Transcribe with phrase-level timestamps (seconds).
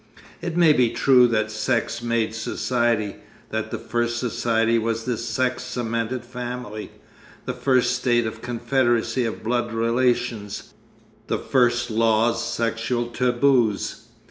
[0.41, 3.17] It may be true that sex made society,
[3.51, 6.89] that the first society was the sex cemented family,
[7.45, 10.73] the first state a confederacy of blood relations,
[11.27, 14.07] the first laws sexual taboos.